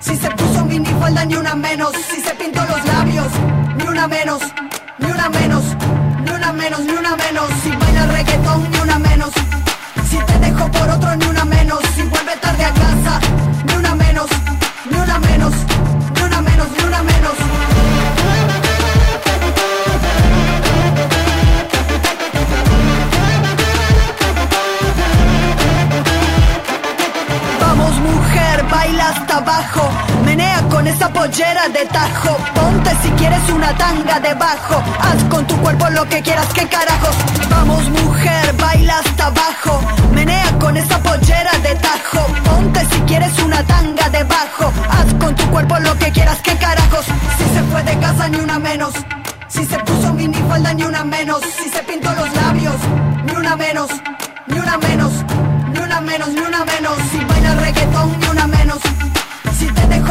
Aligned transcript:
Si 0.00 0.16
se 0.16 0.30
puso 0.30 0.64
minifalda, 0.64 1.24
ni 1.26 1.34
una 1.34 1.54
menos. 1.54 1.92
Si 2.10 2.20
se 2.20 2.34
pintó 2.34 2.64
los 2.64 2.84
labios, 2.86 3.28
ni 3.76 3.84
una 3.84 4.08
menos. 4.08 4.40
Ni 4.98 5.10
una 5.10 5.28
menos. 5.28 5.64
Ni 6.24 6.30
una 6.30 6.52
menos, 6.52 6.80
ni 6.80 6.92
una 6.92 7.16
menos. 7.16 7.46
Si 7.62 7.70
baila 7.70 8.06
reggaetón, 8.06 8.70
ni 8.70 8.78
una 8.78 8.98
menos. 8.98 9.30
Si 10.08 10.16
te 10.18 10.38
dejo 10.38 10.70
por 10.70 10.88
otro, 10.90 11.14
ni 11.16 11.26
una 11.26 11.44
menos. 11.44 11.80
Si 11.94 12.02
vuelve 12.02 12.36
tarde 12.40 12.64
a 12.64 12.72
casa, 12.72 13.20
hasta 29.10 29.36
abajo. 29.38 29.88
Menea 30.24 30.62
con 30.68 30.86
esa 30.86 31.08
pollera 31.12 31.68
de 31.68 31.84
tajo. 31.86 32.36
Ponte 32.54 32.90
si 33.02 33.10
quieres 33.10 33.48
una 33.50 33.76
tanga 33.76 34.20
debajo. 34.20 34.82
Haz 35.00 35.22
con 35.28 35.46
tu 35.46 35.56
cuerpo 35.60 35.88
lo 35.90 36.08
que 36.08 36.22
quieras, 36.22 36.46
que 36.52 36.66
carajos 36.68 37.16
Vamos 37.48 37.88
mujer, 37.90 38.54
baila 38.56 38.98
hasta 38.98 39.26
abajo. 39.26 39.80
Menea 40.12 40.50
con 40.58 40.76
esa 40.76 40.98
pollera 40.98 41.52
de 41.62 41.74
tajo. 41.76 42.26
Ponte 42.44 42.80
si 42.90 43.00
quieres 43.02 43.38
una 43.40 43.62
tanga 43.64 44.08
debajo. 44.08 44.72
Haz 44.90 45.14
con 45.18 45.34
tu 45.34 45.44
cuerpo 45.50 45.78
lo 45.78 45.96
que 45.98 46.10
quieras, 46.12 46.38
que 46.42 46.56
carajos 46.56 47.04
Si 47.38 47.44
se 47.54 47.62
fue 47.70 47.82
de 47.82 47.98
casa 47.98 48.28
ni 48.28 48.38
una 48.38 48.58
menos. 48.58 48.94
Si 49.48 49.64
se 49.64 49.78
puso 49.80 50.12
minifalda 50.14 50.74
ni 50.74 50.84
una 50.84 51.04
menos. 51.04 51.40
Si 51.58 51.68
se 51.68 51.82
pintó 51.82 52.12
los 52.12 52.32
labios 52.34 52.76
ni 53.24 53.32
una 53.32 53.56
menos. 53.56 53.90
Ni 54.46 54.58
una 54.58 54.78
menos 54.78 55.12
ni 55.72 55.78
una 55.78 56.00
menos, 56.00 56.28
ni 56.28 56.40
una 56.40 56.64
menos. 56.64 56.96
Si 57.10 57.24
baila 57.24 57.54
reggaetón, 57.54 58.18
ni 58.20 58.26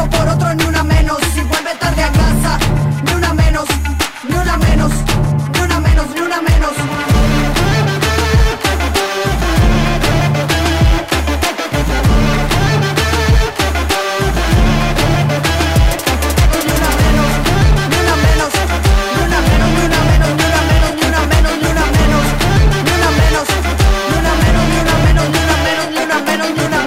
dejo 0.00 0.10
por 0.10 0.28
otro, 0.28 0.54
ni 0.54 0.64
una 0.64 0.84
menos. 0.84 1.18
Si 1.34 1.42
vuelve 1.42 1.74
tarde 1.78 2.02
a 2.02 2.12
casa, 2.12 2.58
ni 3.04 3.12
una 3.12 3.34
menos, 3.34 3.66
ni 4.28 4.34
una 4.34 4.56
menos, 4.56 4.92
ni 5.52 5.60
una 5.60 5.80
menos, 5.80 6.06
ni 6.14 6.20
una 6.20 6.40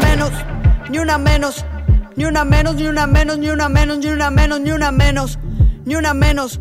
menos. 0.03 0.31
Ni 0.89 0.99
una 0.99 1.17
menos, 1.17 1.65
ni 2.15 2.25
una 2.25 2.45
menos, 2.45 2.75
ni 2.75 2.85
una 2.85 3.07
menos, 3.07 3.39
ni 3.39 3.49
una 3.49 3.69
menos, 3.69 3.97
ni 3.97 4.07
una 4.07 4.29
menos, 4.29 4.59
ni 4.59 4.71
una 4.71 4.91
menos. 4.91 5.39
Ni 5.85 5.95
una 5.95 6.13
menos, 6.13 6.59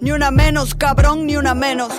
ni 0.00 0.12
una 0.12 0.30
menos, 0.30 0.74
cabrón, 0.74 1.26
ni 1.26 1.36
una 1.36 1.54
menos. 1.54 1.92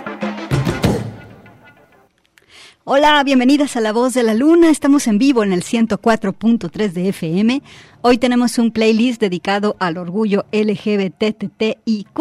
Hola, 2.84 3.24
bienvenidas 3.24 3.76
a 3.76 3.82
La 3.82 3.94
Voz 3.94 4.16
de 4.16 4.24
la 4.24 4.34
Luna. 4.34 4.70
Estamos 4.72 5.06
en 5.08 5.20
vivo 5.20 5.44
en 5.44 5.54
el 5.54 5.64
104.3 5.64 6.92
de 6.94 7.10
FM. 7.10 7.62
Hoy 8.02 8.18
tenemos 8.18 8.58
un 8.58 8.72
playlist 8.72 9.22
dedicado 9.22 9.76
al 9.80 9.98
orgullo 9.98 10.46
LGBTTIQ, 10.52 12.20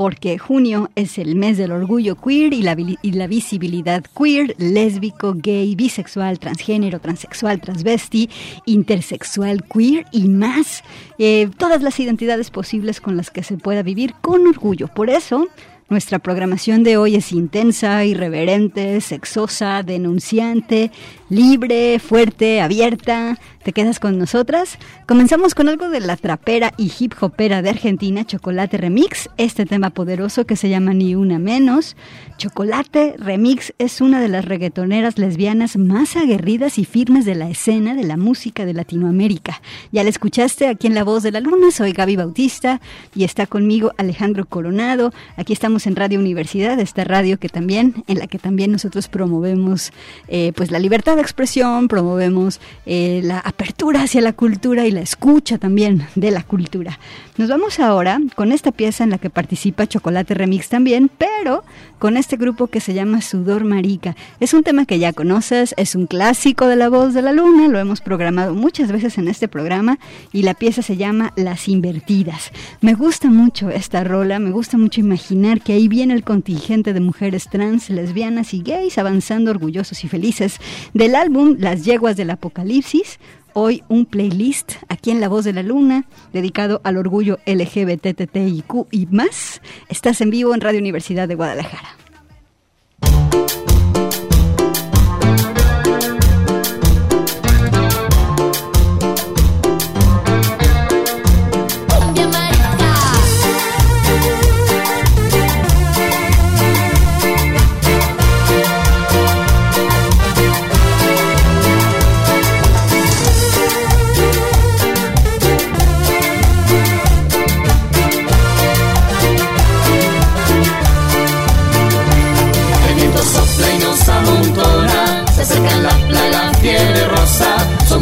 porque 0.00 0.38
junio 0.38 0.90
es 0.94 1.18
el 1.18 1.36
mes 1.36 1.58
del 1.58 1.72
orgullo 1.72 2.16
queer 2.16 2.54
y 2.54 2.62
la, 2.62 3.26
visibilidad 3.26 4.02
queer, 4.02 4.54
lésbico, 4.56 5.34
gay, 5.36 5.74
bisexual, 5.74 6.38
transgénero, 6.38 7.00
transexual, 7.00 7.60
transvesti, 7.60 8.30
intersexual, 8.64 9.62
queer 9.62 10.06
y 10.10 10.28
más. 10.28 10.84
Eh, 11.18 11.50
todas 11.58 11.82
las 11.82 12.00
identidades 12.00 12.50
posibles 12.50 13.02
con 13.02 13.18
las 13.18 13.30
que 13.30 13.42
se 13.42 13.58
pueda 13.58 13.82
vivir 13.82 14.14
con 14.22 14.46
orgullo. 14.46 14.88
Por 14.88 15.10
eso, 15.10 15.48
nuestra 15.90 16.18
programación 16.18 16.82
de 16.82 16.96
hoy 16.96 17.16
es 17.16 17.30
intensa, 17.30 18.02
irreverente, 18.06 19.02
sexosa, 19.02 19.82
denunciante, 19.82 20.92
libre, 21.28 21.98
fuerte, 21.98 22.62
abierta. 22.62 23.38
¿Te 23.62 23.74
quedas 23.74 24.00
con 24.00 24.18
nosotras? 24.18 24.78
Comenzamos 25.06 25.54
con 25.54 25.68
algo 25.68 25.90
de 25.90 26.00
la 26.00 26.16
trapera 26.16 26.72
y 26.78 26.90
hip 26.98 27.12
hopera 27.20 27.60
de 27.60 27.68
Argentina, 27.68 28.24
Chocolate 28.24 28.78
Remix, 28.78 29.28
este 29.36 29.66
tema 29.66 29.90
poderoso 29.90 30.46
que 30.46 30.56
se 30.56 30.70
llama 30.70 30.94
Ni 30.94 31.14
Una 31.14 31.38
Menos. 31.38 31.94
Chocolate 32.38 33.16
Remix 33.18 33.74
es 33.76 34.00
una 34.00 34.22
de 34.22 34.28
las 34.28 34.46
reggaetoneras 34.46 35.18
lesbianas 35.18 35.76
más 35.76 36.16
aguerridas 36.16 36.78
y 36.78 36.86
firmes 36.86 37.26
de 37.26 37.34
la 37.34 37.50
escena 37.50 37.94
de 37.94 38.04
la 38.04 38.16
música 38.16 38.64
de 38.64 38.72
Latinoamérica. 38.72 39.60
Ya 39.92 40.04
la 40.04 40.08
escuchaste 40.08 40.66
aquí 40.66 40.86
en 40.86 40.94
La 40.94 41.04
Voz 41.04 41.22
de 41.22 41.30
la 41.30 41.40
Luna, 41.40 41.70
soy 41.70 41.92
Gaby 41.92 42.16
Bautista 42.16 42.80
y 43.14 43.24
está 43.24 43.46
conmigo 43.46 43.92
Alejandro 43.98 44.46
Coronado. 44.46 45.12
Aquí 45.36 45.52
estamos 45.52 45.86
en 45.86 45.96
Radio 45.96 46.18
Universidad, 46.18 46.80
esta 46.80 47.04
radio 47.04 47.38
que 47.38 47.50
también, 47.50 48.04
en 48.06 48.20
la 48.20 48.26
que 48.26 48.38
también 48.38 48.72
nosotros 48.72 49.08
promovemos 49.08 49.92
eh, 50.28 50.54
pues 50.56 50.70
la 50.70 50.78
libertad 50.78 51.16
de 51.16 51.22
expresión, 51.22 51.88
promovemos 51.88 52.58
eh, 52.86 53.20
la 53.22 53.49
apertura 53.50 54.02
hacia 54.02 54.20
la 54.20 54.32
cultura 54.32 54.86
y 54.86 54.90
la 54.90 55.00
escucha 55.00 55.58
también 55.58 56.06
de 56.14 56.30
la 56.30 56.42
cultura. 56.42 56.98
Nos 57.36 57.48
vamos 57.48 57.78
ahora 57.80 58.18
con 58.34 58.52
esta 58.52 58.72
pieza 58.72 59.04
en 59.04 59.10
la 59.10 59.18
que 59.18 59.30
participa 59.30 59.86
Chocolate 59.86 60.34
Remix 60.34 60.68
también, 60.68 61.10
pero 61.16 61.64
con 61.98 62.16
este 62.16 62.36
grupo 62.36 62.68
que 62.68 62.80
se 62.80 62.94
llama 62.94 63.20
Sudor 63.20 63.64
Marica. 63.64 64.16
Es 64.40 64.54
un 64.54 64.62
tema 64.62 64.86
que 64.86 64.98
ya 64.98 65.12
conoces, 65.12 65.74
es 65.76 65.94
un 65.94 66.06
clásico 66.06 66.66
de 66.66 66.76
la 66.76 66.88
voz 66.88 67.12
de 67.12 67.22
la 67.22 67.32
luna, 67.32 67.68
lo 67.68 67.78
hemos 67.78 68.00
programado 68.00 68.54
muchas 68.54 68.90
veces 68.90 69.18
en 69.18 69.28
este 69.28 69.48
programa 69.48 69.98
y 70.32 70.42
la 70.42 70.54
pieza 70.54 70.82
se 70.82 70.96
llama 70.96 71.32
Las 71.36 71.68
Invertidas. 71.68 72.52
Me 72.80 72.94
gusta 72.94 73.28
mucho 73.28 73.70
esta 73.70 74.04
rola, 74.04 74.38
me 74.38 74.50
gusta 74.50 74.78
mucho 74.78 75.00
imaginar 75.00 75.60
que 75.60 75.74
ahí 75.74 75.88
viene 75.88 76.14
el 76.14 76.24
contingente 76.24 76.92
de 76.92 77.00
mujeres 77.00 77.48
trans, 77.50 77.90
lesbianas 77.90 78.54
y 78.54 78.62
gays 78.62 78.96
avanzando 78.98 79.50
orgullosos 79.50 80.04
y 80.04 80.08
felices 80.08 80.58
del 80.94 81.14
álbum 81.14 81.56
Las 81.58 81.84
Yeguas 81.84 82.16
del 82.16 82.30
Apocalipsis, 82.30 83.18
hoy 83.54 83.82
un 83.88 84.06
playlist 84.06 84.74
aquí 84.88 85.10
en 85.10 85.20
La 85.20 85.28
Voz 85.28 85.44
de 85.44 85.52
la 85.52 85.62
Luna 85.62 86.04
dedicado 86.32 86.80
al 86.84 86.96
orgullo 86.96 87.38
LGBTTIQ 87.46 88.86
y 88.90 89.06
más. 89.06 89.60
Estás 89.88 90.20
en 90.20 90.30
vivo 90.30 90.54
en 90.54 90.60
Radio 90.60 90.80
Universidad 90.80 91.28
de 91.28 91.34
Guadalajara. 91.34 91.96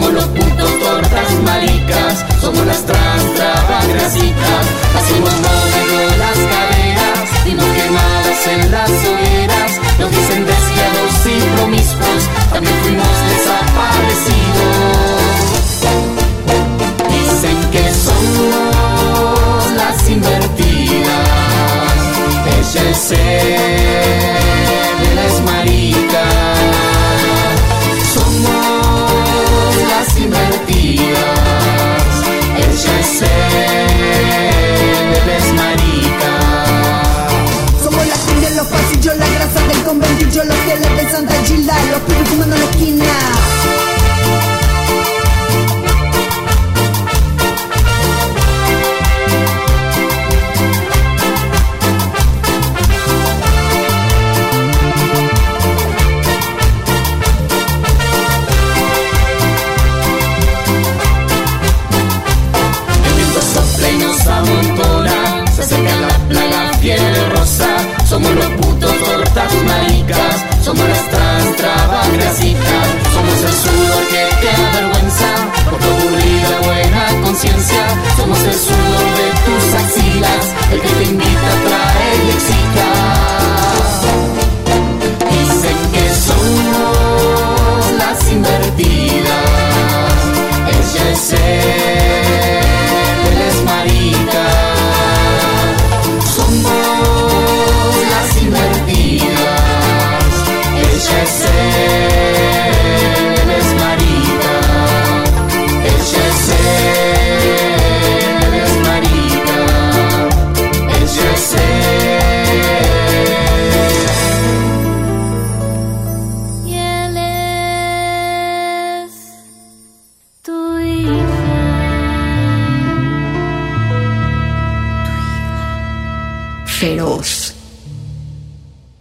Somos 0.08 0.38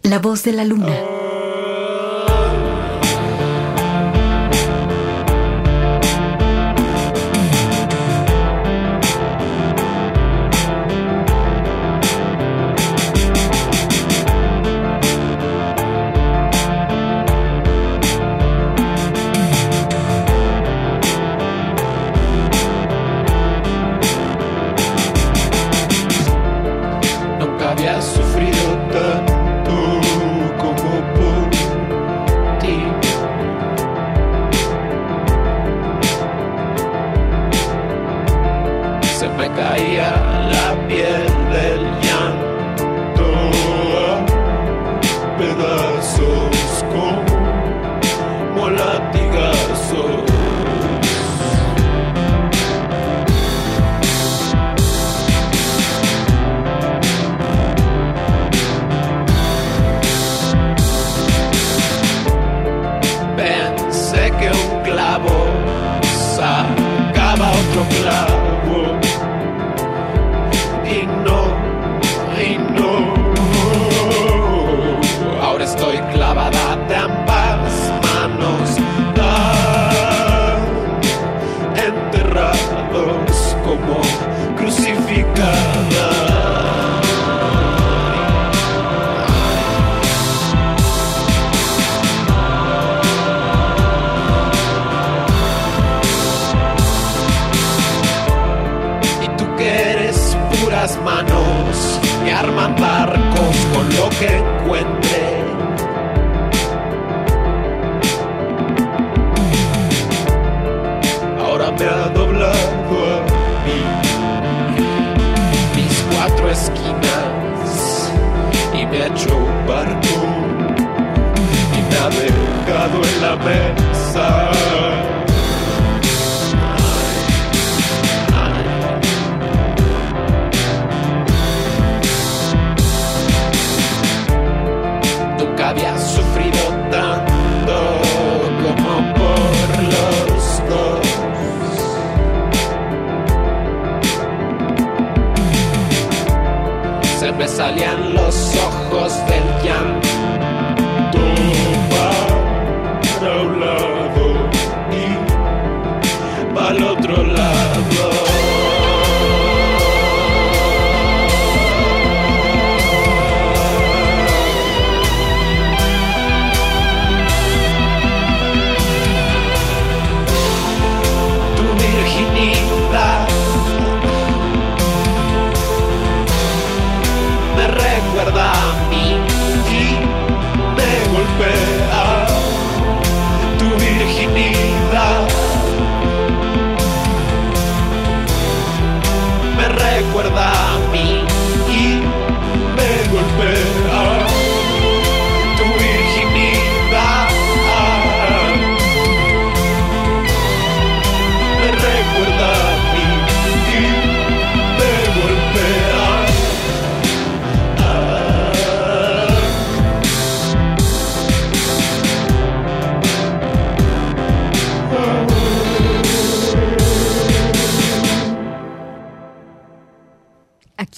La 0.07 0.19
voz 0.19 0.43
de 0.43 0.53
la 0.53 0.63
luna. 0.63 1.16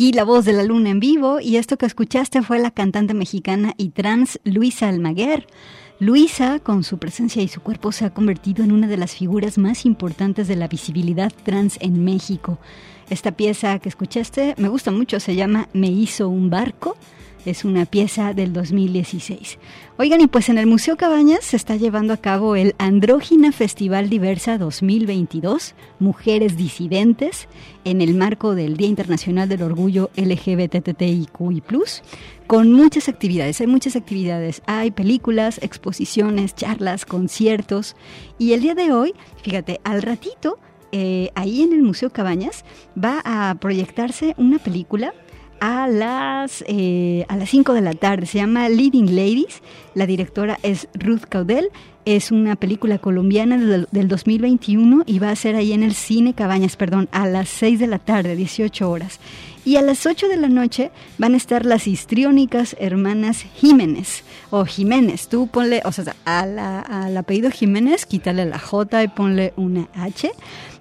Aquí 0.09 0.15
la 0.15 0.23
voz 0.23 0.43
de 0.43 0.53
la 0.53 0.63
luna 0.63 0.89
en 0.89 0.99
vivo 0.99 1.39
y 1.39 1.57
esto 1.57 1.77
que 1.77 1.85
escuchaste 1.85 2.41
fue 2.41 2.57
la 2.57 2.71
cantante 2.71 3.13
mexicana 3.13 3.75
y 3.77 3.89
trans 3.89 4.39
Luisa 4.43 4.89
Almaguer. 4.89 5.45
Luisa, 5.99 6.57
con 6.57 6.83
su 6.83 6.97
presencia 6.97 7.43
y 7.43 7.47
su 7.47 7.61
cuerpo, 7.61 7.91
se 7.91 8.05
ha 8.05 8.09
convertido 8.09 8.63
en 8.63 8.71
una 8.71 8.87
de 8.87 8.97
las 8.97 9.13
figuras 9.13 9.59
más 9.59 9.85
importantes 9.85 10.47
de 10.47 10.55
la 10.55 10.67
visibilidad 10.67 11.31
trans 11.43 11.77
en 11.79 12.03
México. 12.03 12.57
Esta 13.11 13.33
pieza 13.33 13.77
que 13.77 13.87
escuchaste 13.87 14.55
me 14.57 14.67
gusta 14.67 14.89
mucho, 14.89 15.19
se 15.19 15.35
llama 15.35 15.69
Me 15.73 15.91
hizo 15.91 16.27
un 16.27 16.49
barco. 16.49 16.97
Es 17.45 17.63
una 17.63 17.85
pieza 17.85 18.33
del 18.33 18.51
2016. 18.51 19.59
Oigan, 19.97 20.21
y 20.21 20.27
pues 20.27 20.49
en 20.49 20.57
el 20.57 20.67
Museo 20.67 20.97
Cabañas 20.97 21.45
se 21.45 21.55
está 21.55 21.77
llevando 21.77 22.13
a 22.13 22.17
cabo 22.17 22.55
el 22.55 22.75
Andrógina 22.77 23.51
Festival 23.51 24.09
Diversa 24.09 24.57
2022, 24.57 25.73
Mujeres 25.99 26.57
Disidentes, 26.57 27.47
en 27.85 28.01
el 28.01 28.13
marco 28.13 28.55
del 28.55 28.75
Día 28.75 28.89
Internacional 28.89 29.47
del 29.47 29.63
Orgullo 29.63 30.09
LGBTTIQI+, 30.17 31.63
con 32.45 32.73
muchas 32.73 33.07
actividades. 33.07 33.61
Hay 33.61 33.67
muchas 33.67 33.95
actividades. 33.95 34.61
Hay 34.65 34.91
películas, 34.91 35.59
exposiciones, 35.61 36.55
charlas, 36.55 37.05
conciertos. 37.05 37.95
Y 38.37 38.51
el 38.53 38.61
día 38.61 38.75
de 38.75 38.91
hoy, 38.91 39.13
fíjate, 39.43 39.79
al 39.85 40.01
ratito, 40.01 40.59
eh, 40.91 41.29
ahí 41.35 41.61
en 41.61 41.71
el 41.71 41.83
Museo 41.83 42.09
Cabañas, 42.09 42.65
va 43.01 43.21
a 43.23 43.55
proyectarse 43.55 44.33
una 44.37 44.59
película 44.59 45.13
a 45.59 45.87
las, 45.87 46.63
eh, 46.67 47.25
a 47.27 47.35
las 47.37 47.49
5 47.49 47.73
de 47.73 47.81
la 47.81 47.93
tarde. 47.93 48.25
Se 48.25 48.37
llama 48.37 48.69
Leading 48.69 49.15
Ladies. 49.15 49.61
La 49.93 50.05
directora 50.05 50.59
es 50.63 50.87
Ruth 50.93 51.23
Caudel. 51.27 51.69
Es 52.05 52.31
una 52.31 52.55
película 52.55 52.97
colombiana 52.97 53.57
del, 53.57 53.87
del 53.91 54.07
2021 54.07 55.03
y 55.05 55.19
va 55.19 55.29
a 55.29 55.35
ser 55.35 55.55
ahí 55.55 55.73
en 55.73 55.83
el 55.83 55.93
Cine 55.93 56.33
Cabañas, 56.33 56.75
perdón, 56.75 57.07
a 57.11 57.27
las 57.27 57.49
6 57.49 57.79
de 57.79 57.87
la 57.87 57.99
tarde, 57.99 58.35
18 58.35 58.89
horas. 58.89 59.19
Y 59.69 59.75
a 59.77 59.83
las 59.83 60.07
8 60.07 60.27
de 60.29 60.37
la 60.37 60.47
noche 60.49 60.89
van 61.19 61.35
a 61.35 61.37
estar 61.37 61.63
las 61.63 61.85
histriónicas 61.85 62.75
hermanas 62.79 63.43
Jiménez 63.53 64.23
o 64.49 64.65
Jiménez. 64.65 65.27
Tú 65.27 65.45
ponle, 65.45 65.83
o 65.85 65.91
sea, 65.91 66.15
a 66.25 66.47
la- 66.47 66.79
al 66.79 67.15
apellido 67.15 67.51
Jiménez, 67.51 68.07
quítale 68.07 68.47
la 68.47 68.57
J 68.57 69.03
y 69.03 69.07
ponle 69.09 69.53
una 69.57 69.87
H. 69.93 70.31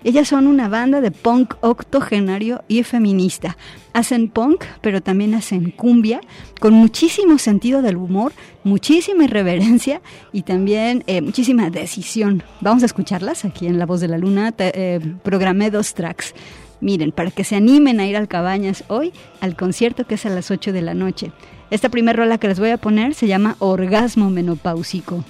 Ellas 0.04 0.28
son 0.28 0.46
una 0.46 0.70
banda 0.70 1.02
de 1.02 1.10
punk 1.10 1.56
octogenario 1.60 2.64
y 2.66 2.82
feminista. 2.82 3.58
Hacen 3.92 4.30
punk, 4.30 4.64
pero 4.80 5.02
también 5.02 5.34
hacen 5.34 5.70
cumbia, 5.70 6.22
con 6.58 6.72
muchísimo 6.72 7.36
sentido 7.36 7.82
del 7.82 7.96
humor, 7.98 8.32
muchísima 8.64 9.24
irreverencia 9.24 10.00
y 10.32 10.42
también 10.44 11.04
eh, 11.06 11.20
muchísima 11.20 11.68
decisión. 11.68 12.42
Vamos 12.62 12.82
a 12.84 12.86
escucharlas 12.86 13.44
aquí 13.44 13.66
en 13.66 13.78
La 13.78 13.84
Voz 13.84 14.00
de 14.00 14.08
la 14.08 14.16
Luna. 14.16 14.52
Te- 14.52 14.72
eh, 14.74 15.00
programé 15.22 15.70
dos 15.70 15.92
tracks. 15.92 16.32
Miren, 16.80 17.12
para 17.12 17.30
que 17.30 17.44
se 17.44 17.56
animen 17.56 18.00
a 18.00 18.06
ir 18.06 18.16
al 18.16 18.28
Cabañas 18.28 18.84
hoy 18.88 19.12
al 19.40 19.56
concierto 19.56 20.06
que 20.06 20.14
es 20.14 20.26
a 20.26 20.30
las 20.30 20.50
8 20.50 20.72
de 20.72 20.82
la 20.82 20.94
noche. 20.94 21.32
Esta 21.70 21.88
primera 21.88 22.16
rola 22.16 22.38
que 22.38 22.48
les 22.48 22.60
voy 22.60 22.70
a 22.70 22.78
poner 22.78 23.14
se 23.14 23.26
llama 23.26 23.56
Orgasmo 23.58 24.30
Menopáusico. 24.30 25.24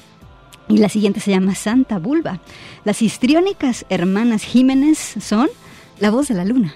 Y 0.69 0.79
la 0.79 0.89
siguiente 0.89 1.21
se 1.21 1.31
llama 1.31 1.55
Santa 1.55 1.99
Vulva. 1.99 2.41
Las 2.85 3.01
histriónicas 3.01 3.87
hermanas 3.89 4.43
Jiménez 4.43 4.99
son 4.99 5.49
la 5.99 6.11
voz 6.11 6.29
de 6.29 6.35
la 6.35 6.45
luna. 6.45 6.75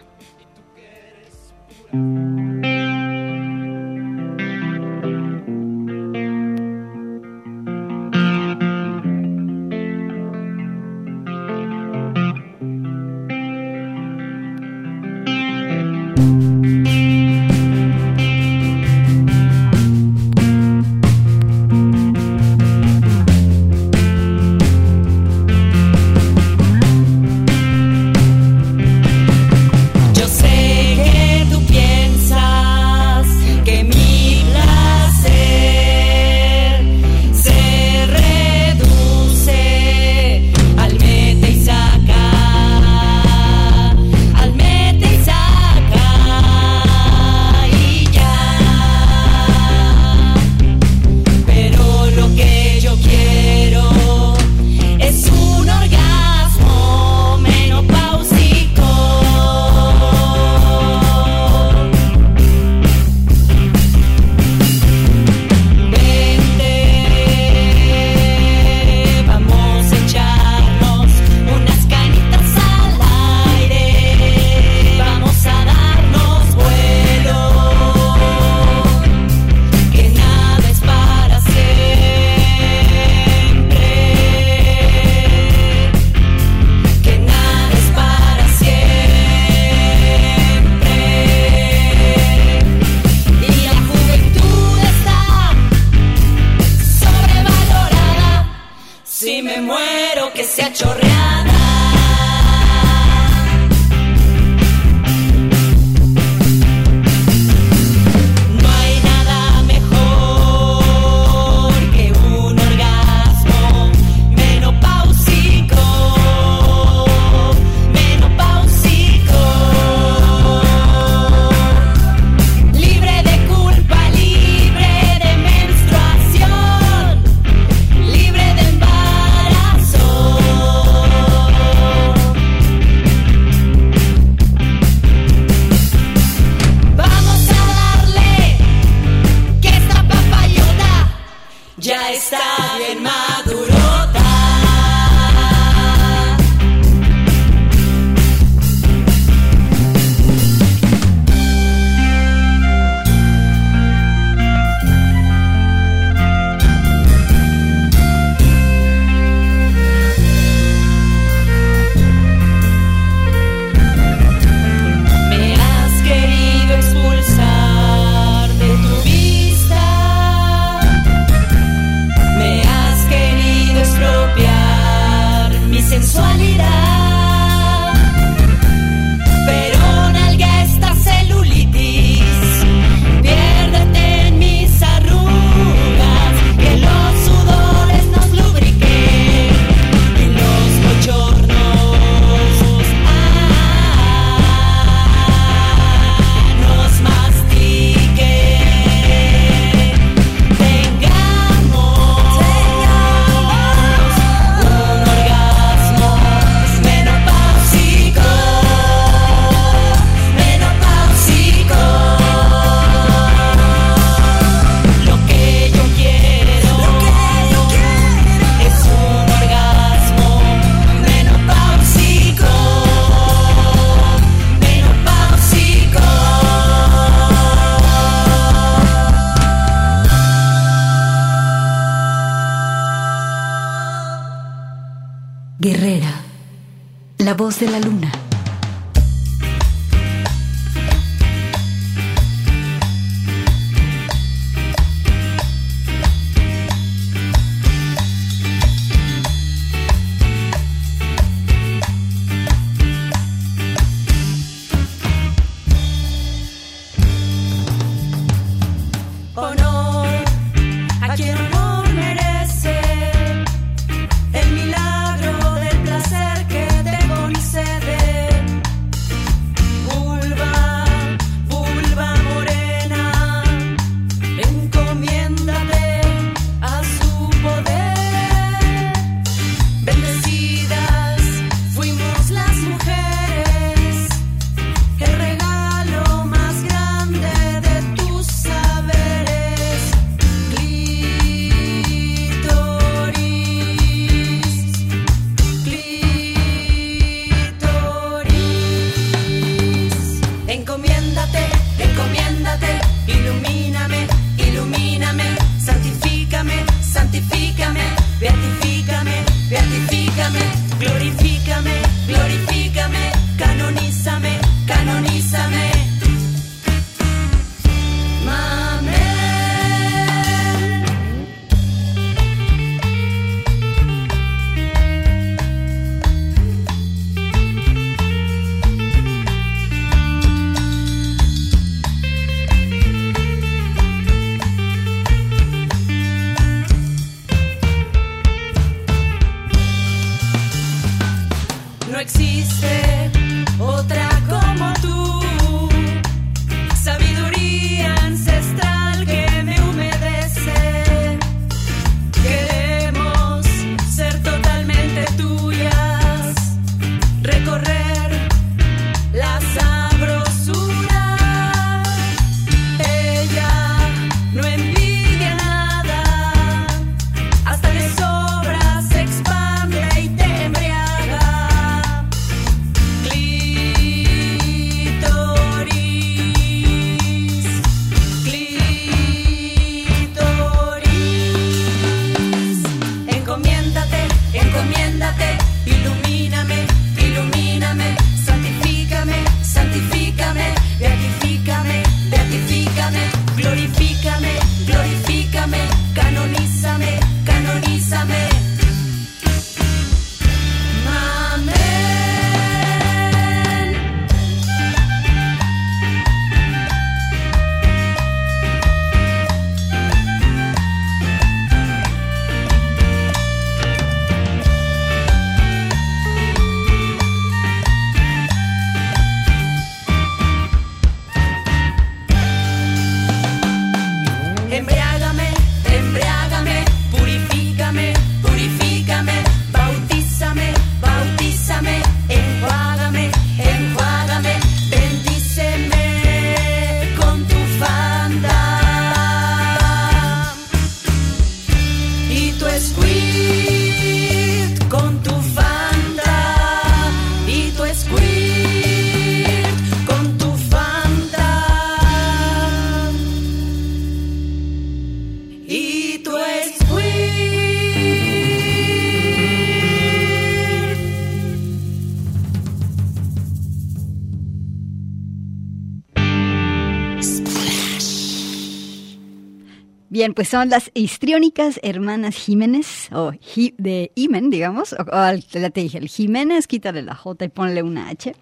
Bien, 470.02 470.14
pues 470.14 470.30
son 470.30 470.48
las 470.48 470.72
histriónicas 470.74 471.60
hermanas 471.62 472.16
Jiménez, 472.16 472.88
o 472.90 473.12
de 473.56 473.92
Imen, 473.94 474.30
digamos, 474.30 474.72
o, 474.72 475.14
ya 475.30 475.50
te 475.50 475.60
dije, 475.60 475.78
el 475.78 475.86
Jiménez, 475.86 476.48
quítale 476.48 476.82
la 476.82 476.96
J 476.96 477.26
y 477.26 477.28
ponle 477.28 477.62
una 477.62 477.88
H. 477.88 478.12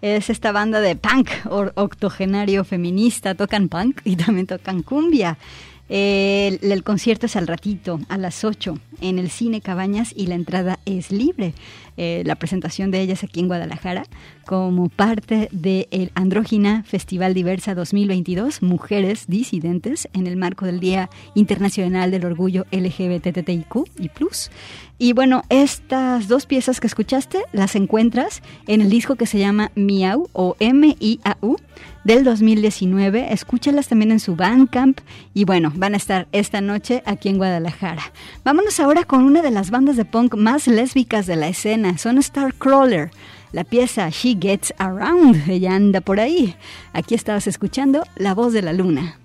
Es 0.00 0.30
esta 0.30 0.52
banda 0.52 0.80
de 0.80 0.94
punk 0.94 1.30
octogenario 1.74 2.62
feminista, 2.62 3.34
tocan 3.34 3.68
punk 3.68 4.00
y 4.04 4.14
también 4.14 4.46
tocan 4.46 4.84
cumbia. 4.84 5.36
El, 5.88 6.82
concierto 6.82 7.26
es 7.26 7.36
al 7.36 7.46
ratito, 7.46 8.00
a 8.08 8.16
las 8.16 8.42
8, 8.42 8.78
en 9.02 9.18
el 9.18 9.28
Cine 9.28 9.60
Cabañas 9.60 10.14
y 10.16 10.26
la 10.26 10.34
entrada 10.34 10.78
es 10.86 11.10
libre. 11.10 11.52
Eh, 11.96 12.22
la 12.24 12.34
presentación 12.34 12.90
de 12.90 13.00
ellas 13.00 13.22
aquí 13.22 13.38
en 13.38 13.46
Guadalajara 13.46 14.04
como 14.46 14.88
parte 14.88 15.48
del 15.52 16.10
Andrógina 16.14 16.82
Festival 16.84 17.34
Diversa 17.34 17.74
2022, 17.74 18.62
Mujeres 18.62 19.26
Disidentes, 19.28 20.08
en 20.12 20.26
el 20.26 20.36
marco 20.36 20.64
del 20.66 20.80
Día 20.80 21.10
Internacional 21.34 22.10
del 22.10 22.24
Orgullo 22.24 22.66
LGBTTIQ 22.72 23.88
y 23.98 24.08
Plus. 24.08 24.50
Y 24.98 25.12
bueno, 25.12 25.42
estas 25.50 26.28
dos 26.28 26.46
piezas 26.46 26.80
que 26.80 26.86
escuchaste 26.86 27.42
las 27.52 27.76
encuentras 27.76 28.42
en 28.66 28.80
el 28.80 28.90
disco 28.90 29.16
que 29.16 29.26
se 29.26 29.38
llama 29.38 29.70
Miau 29.74 30.28
o 30.32 30.56
M-I-A-U 30.58 31.56
del 32.04 32.22
2019. 32.22 33.32
Escúchalas 33.32 33.88
también 33.88 34.12
en 34.12 34.20
su 34.20 34.36
Bandcamp 34.36 35.00
y 35.32 35.44
bueno, 35.44 35.72
van 35.74 35.94
a 35.94 35.96
estar 35.96 36.28
esta 36.32 36.60
noche 36.60 37.02
aquí 37.06 37.28
en 37.28 37.38
Guadalajara. 37.38 38.12
Vámonos 38.44 38.78
ahora 38.80 39.04
con 39.04 39.24
una 39.24 39.42
de 39.42 39.50
las 39.50 39.70
bandas 39.70 39.96
de 39.96 40.04
punk 40.04 40.34
más 40.36 40.66
lésbicas 40.66 41.26
de 41.26 41.36
la 41.36 41.48
escena. 41.48 41.98
Son 41.98 42.22
Starcrawler. 42.22 43.10
La 43.52 43.64
pieza 43.64 44.08
She 44.10 44.36
Gets 44.40 44.74
Around, 44.78 45.48
ella 45.48 45.74
anda 45.74 46.00
por 46.00 46.18
ahí. 46.18 46.56
Aquí 46.92 47.14
estabas 47.14 47.46
escuchando 47.46 48.04
La 48.16 48.34
voz 48.34 48.52
de 48.52 48.62
la 48.62 48.72
luna. 48.72 49.18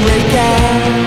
break 0.00 0.34
out 0.34 1.01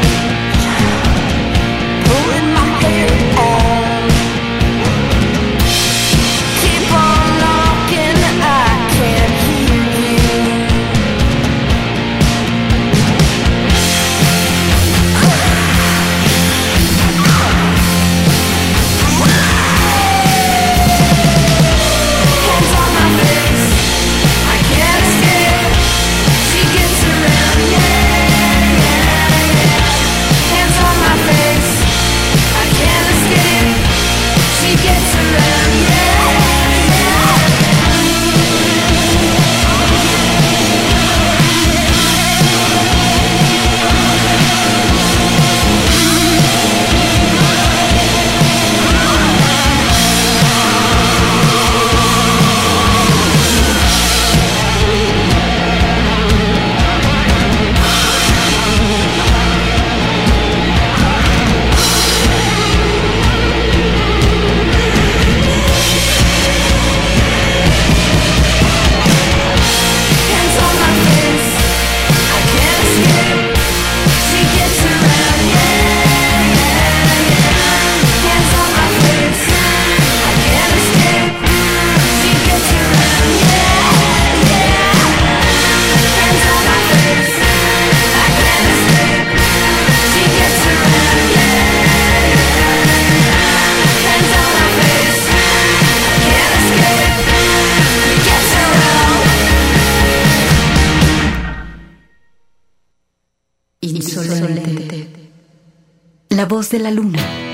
La 106.35 106.45
voz 106.45 106.69
de 106.69 106.79
la 106.79 106.91
luna. 106.91 107.44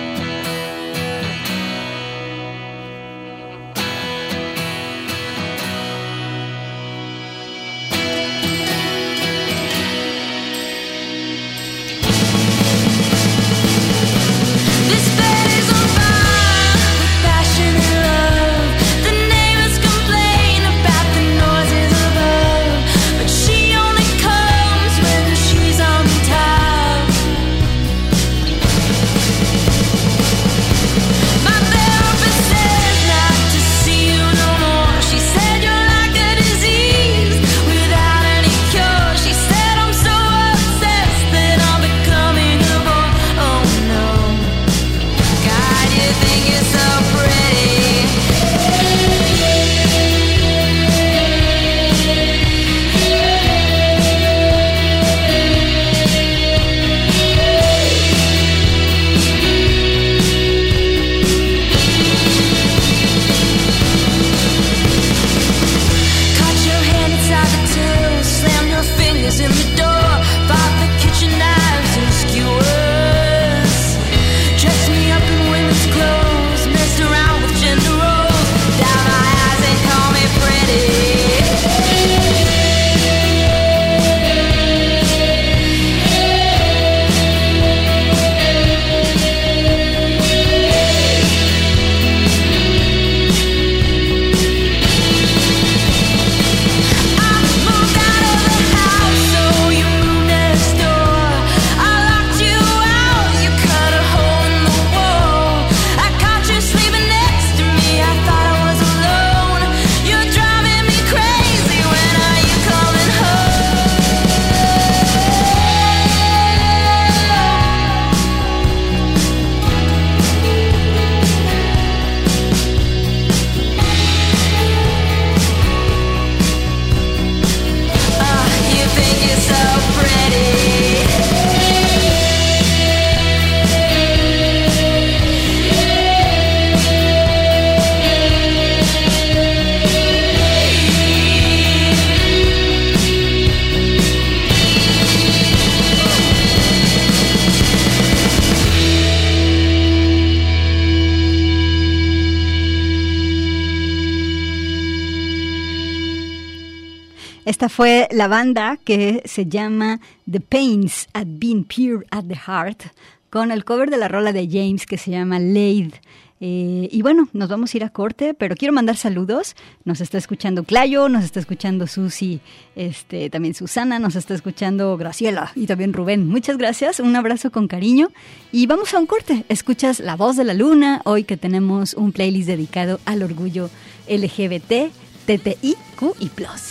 Esta 157.61 157.69
fue 157.69 158.07
la 158.09 158.27
banda 158.27 158.79
que 158.83 159.21
se 159.25 159.45
llama 159.45 159.99
The 160.27 160.39
Pains 160.39 161.07
at 161.13 161.27
Being 161.27 161.63
Pure 161.65 162.07
at 162.09 162.23
the 162.23 162.35
Heart, 162.35 162.85
con 163.29 163.51
el 163.51 163.65
cover 163.65 163.91
de 163.91 163.97
la 163.97 164.07
rola 164.07 164.33
de 164.33 164.47
James 164.49 164.87
que 164.87 164.97
se 164.97 165.11
llama 165.11 165.37
Laid. 165.37 165.93
Eh, 166.39 166.89
y 166.91 167.01
bueno, 167.03 167.29
nos 167.33 167.49
vamos 167.49 167.71
a 167.71 167.77
ir 167.77 167.83
a 167.83 167.89
corte, 167.89 168.33
pero 168.33 168.55
quiero 168.55 168.73
mandar 168.73 168.97
saludos. 168.97 169.55
Nos 169.85 170.01
está 170.01 170.17
escuchando 170.17 170.63
Clayo, 170.63 171.07
nos 171.07 171.23
está 171.23 171.39
escuchando 171.39 171.85
Susi, 171.85 172.39
este, 172.75 173.29
también 173.29 173.53
Susana, 173.53 173.99
nos 173.99 174.15
está 174.15 174.33
escuchando 174.33 174.97
Graciela 174.97 175.51
y 175.53 175.67
también 175.67 175.93
Rubén. 175.93 176.27
Muchas 176.27 176.57
gracias, 176.57 176.99
un 176.99 177.15
abrazo 177.15 177.51
con 177.51 177.67
cariño. 177.67 178.09
Y 178.51 178.65
vamos 178.65 178.91
a 178.95 178.97
un 178.97 179.05
corte. 179.05 179.45
Escuchas 179.49 179.99
La 179.99 180.15
Voz 180.15 180.35
de 180.35 180.45
la 180.45 180.55
Luna, 180.55 181.03
hoy 181.05 181.25
que 181.25 181.37
tenemos 181.37 181.93
un 181.93 182.11
playlist 182.11 182.47
dedicado 182.47 182.99
al 183.05 183.21
orgullo 183.21 183.69
LGBT, 184.09 184.91
TTIQ 185.27 186.15
y 186.19 186.29
Plus. 186.29 186.70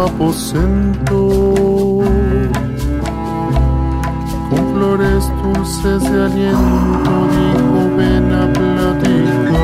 aposento. 0.00 1.28
Con 4.50 4.74
flores 4.74 5.30
dulces 5.42 6.02
de 6.02 6.22
aliento 6.24 7.12
dijo 7.34 7.96
ven 7.96 8.32
a 8.32 8.52
platicar 8.52 9.62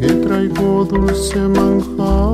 que 0.00 0.08
traigo 0.26 0.84
dulce 0.84 1.40
manjar 1.48 2.33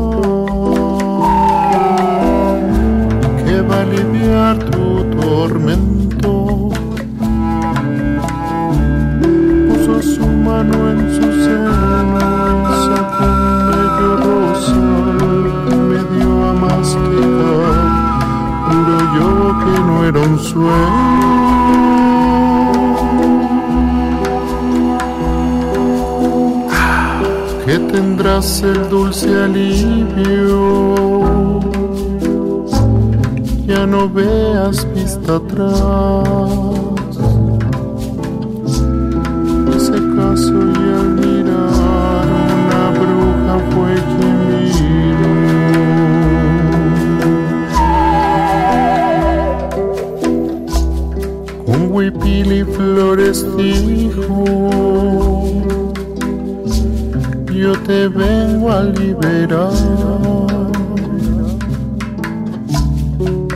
era 20.11 20.21
un 20.21 20.39
sueño. 20.39 22.01
Que 27.65 27.79
tendrás 27.79 28.63
el 28.63 28.89
dulce 28.89 29.29
alivio, 29.45 30.95
ya 33.67 33.87
no 33.87 34.09
veas 34.09 34.87
vista 34.95 35.37
atrás. 35.37 35.79
Ese 39.77 39.99
caso 40.17 40.57
y 40.79 40.85
al 40.99 41.09
mirar 41.23 42.27
una 42.59 42.85
bruja 42.99 43.55
fue 43.73 43.90
quien 52.09 52.49
huipil 52.49 52.65
flores 52.65 53.47
dijo, 53.57 54.45
yo 57.53 57.73
te 57.87 58.09
vengo 58.09 58.73
a 58.73 58.85
liberar. 58.85 59.73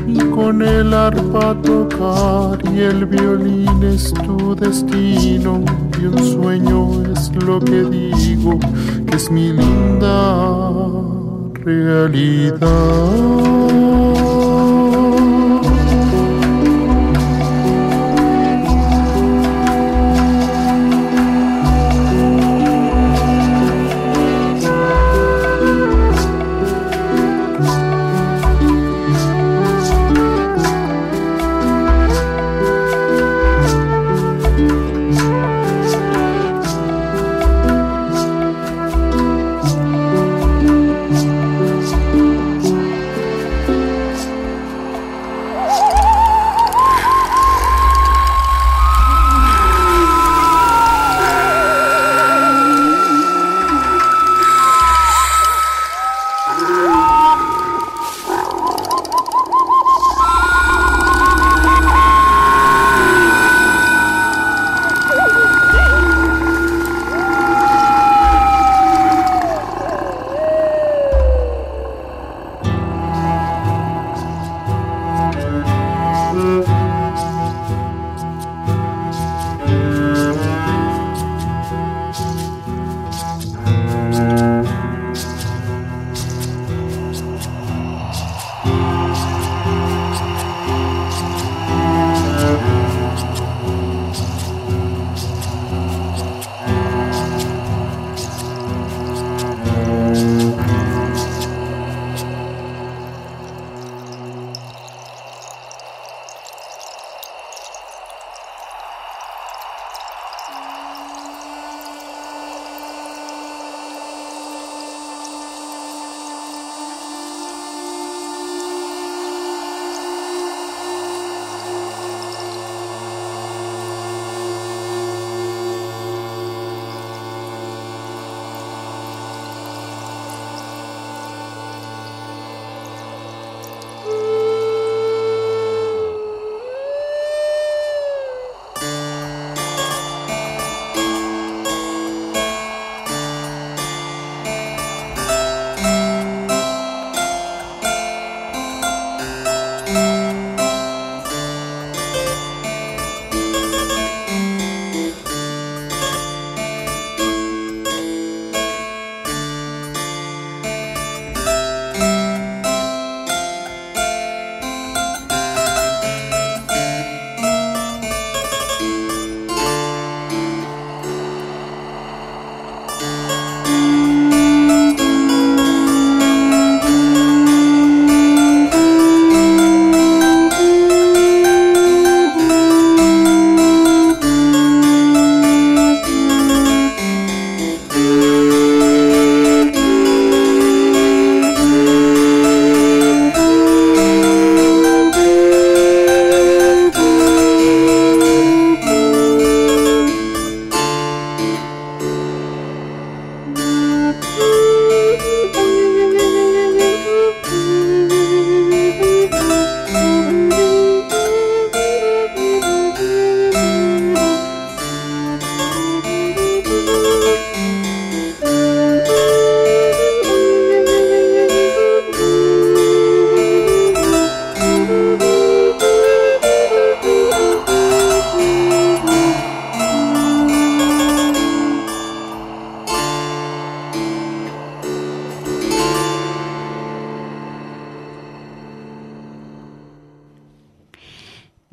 Y 0.07 0.19
con 0.31 0.63
el 0.63 0.93
arpa 0.93 1.57
tocar 1.63 2.59
y 2.75 2.81
el 2.81 3.07
violín 3.07 3.83
es 3.83 4.13
tu 4.13 4.55
destino 4.55 5.65
y 6.01 6.07
un 6.07 6.19
sueño 6.19 7.03
es 7.13 7.35
lo 7.45 7.61
que 7.61 7.85
digo 7.85 8.59
que 9.07 9.17
es 9.17 9.31
mi 9.31 9.53
linda 9.53 10.65
realidad. 11.65 12.65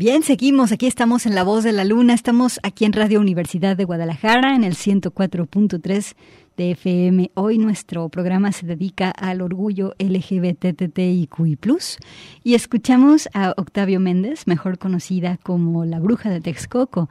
Bien, 0.01 0.23
seguimos. 0.23 0.71
Aquí 0.71 0.87
estamos 0.87 1.27
en 1.27 1.35
La 1.35 1.43
Voz 1.43 1.63
de 1.63 1.73
la 1.73 1.85
Luna. 1.85 2.15
Estamos 2.15 2.59
aquí 2.63 2.85
en 2.85 2.93
Radio 2.93 3.19
Universidad 3.19 3.77
de 3.77 3.85
Guadalajara 3.85 4.55
en 4.55 4.63
el 4.63 4.73
104.3 4.73 6.15
de 6.57 6.71
FM. 6.71 7.31
Hoy 7.35 7.57
nuestro 7.57 8.09
programa 8.09 8.51
se 8.51 8.65
dedica 8.65 9.09
al 9.11 9.41
orgullo 9.41 9.93
LGBTTIQI+, 9.99 11.57
y 12.43 12.53
escuchamos 12.55 13.29
a 13.33 13.53
Octavio 13.57 13.99
Méndez, 13.99 14.47
mejor 14.47 14.77
conocida 14.77 15.37
como 15.37 15.85
La 15.85 15.99
Bruja 15.99 16.29
de 16.29 16.41
Texcoco. 16.41 17.09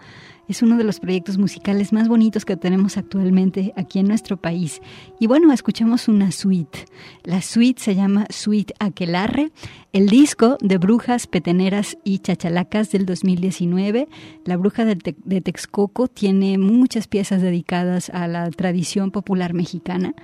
Es 0.48 0.62
uno 0.62 0.76
de 0.76 0.82
los 0.82 0.98
proyectos 0.98 1.38
musicales 1.38 1.92
más 1.92 2.08
bonitos 2.08 2.44
que 2.44 2.56
tenemos 2.56 2.96
actualmente 2.96 3.72
aquí 3.76 4.00
en 4.00 4.08
nuestro 4.08 4.36
país. 4.36 4.80
Y 5.20 5.28
bueno, 5.28 5.52
escuchamos 5.52 6.08
una 6.08 6.32
suite. 6.32 6.86
La 7.22 7.40
suite 7.40 7.80
se 7.80 7.94
llama 7.94 8.26
Suite 8.30 8.74
Aquelarre. 8.80 9.52
El 9.92 10.08
disco 10.08 10.56
de 10.60 10.78
Brujas, 10.78 11.28
Peteneras 11.28 11.98
y 12.02 12.18
Chachalacas 12.18 12.90
del 12.90 13.06
2019. 13.06 14.08
La 14.44 14.56
Bruja 14.56 14.84
de, 14.84 14.96
Texcoco 15.40 16.08
tiene 16.08 16.58
muchas 16.58 17.06
piezas 17.06 17.42
dedicadas 17.42 18.10
a 18.10 18.26
la 18.26 18.50
tradición 18.50 19.12
popular 19.12 19.29
mexicana 19.30 20.14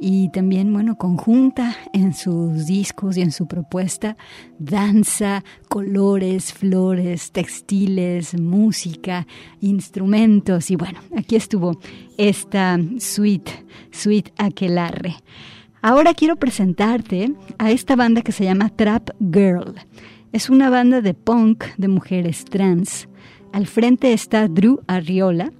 y 0.00 0.30
también, 0.30 0.72
bueno, 0.72 0.96
conjunta 0.96 1.76
en 1.92 2.14
sus 2.14 2.66
discos 2.66 3.16
y 3.16 3.22
en 3.22 3.30
su 3.30 3.46
propuesta 3.46 4.16
danza, 4.58 5.44
colores, 5.68 6.52
flores, 6.52 7.30
textiles, 7.32 8.38
música, 8.40 9.26
instrumentos 9.60 10.70
y 10.70 10.76
bueno, 10.76 11.00
aquí 11.16 11.36
estuvo 11.36 11.78
esta 12.16 12.78
suite, 12.98 13.52
suite 13.90 14.32
Aquelarre. 14.38 15.16
Ahora 15.82 16.14
quiero 16.14 16.36
presentarte 16.36 17.34
a 17.58 17.70
esta 17.70 17.94
banda 17.94 18.22
que 18.22 18.32
se 18.32 18.44
llama 18.44 18.70
Trap 18.70 19.10
Girl. 19.20 19.74
Es 20.32 20.48
una 20.48 20.70
banda 20.70 21.02
de 21.02 21.12
punk 21.12 21.64
de 21.76 21.88
mujeres 21.88 22.44
trans. 22.46 23.06
Al 23.52 23.66
frente 23.66 24.12
está 24.12 24.48
Drew 24.48 24.80
Arriola, 24.86 25.52